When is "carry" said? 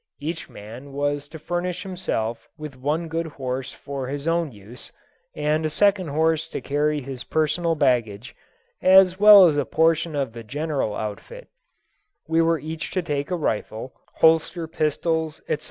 6.59-7.01